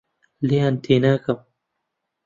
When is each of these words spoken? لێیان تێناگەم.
لێیان 0.47 0.75
تێناگەم. 0.83 1.39